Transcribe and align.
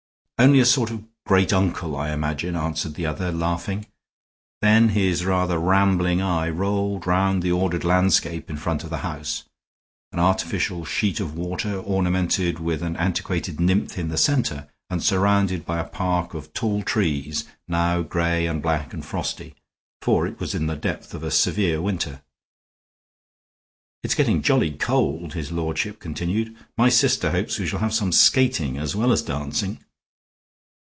"Only 0.41 0.59
a 0.59 0.65
sort 0.65 0.89
of 0.89 1.05
great 1.27 1.53
uncle, 1.53 1.95
I 1.95 2.09
imagine," 2.09 2.55
answered 2.55 2.95
the 2.95 3.05
other, 3.05 3.31
laughing; 3.31 3.85
then 4.59 4.89
his 4.89 5.23
rather 5.23 5.59
rambling 5.59 6.19
eye 6.19 6.49
rolled 6.49 7.05
round 7.05 7.43
the 7.43 7.51
ordered 7.51 7.83
landscape 7.83 8.49
in 8.49 8.57
front 8.57 8.83
of 8.83 8.89
the 8.89 8.97
house; 9.05 9.43
an 10.11 10.17
artificial 10.17 10.83
sheet 10.83 11.19
of 11.19 11.35
water 11.37 11.75
ornamented 11.77 12.57
with 12.57 12.81
an 12.81 12.97
antiquated 12.97 13.59
nymph 13.59 13.99
in 13.99 14.09
the 14.09 14.17
center 14.17 14.67
and 14.89 15.03
surrounded 15.03 15.63
by 15.63 15.77
a 15.79 15.83
park 15.85 16.33
of 16.33 16.51
tall 16.53 16.81
trees 16.81 17.43
now 17.67 18.01
gray 18.01 18.47
and 18.47 18.63
black 18.63 18.93
and 18.95 19.05
frosty, 19.05 19.53
for 20.01 20.25
it 20.25 20.39
was 20.39 20.55
in 20.55 20.65
the 20.65 20.75
depth 20.75 21.13
of 21.13 21.21
a 21.21 21.29
severe 21.29 21.79
winter. 21.79 22.23
"It's 24.01 24.15
getting 24.15 24.41
jolly 24.41 24.71
cold," 24.71 25.33
his 25.35 25.51
lordship 25.51 25.99
continued. 25.99 26.55
"My 26.79 26.89
sister 26.89 27.29
hopes 27.29 27.59
we 27.59 27.67
shall 27.67 27.77
have 27.77 27.93
some 27.93 28.11
skating 28.11 28.79
as 28.79 28.95
well 28.95 29.11
as 29.11 29.21
dancing." 29.21 29.77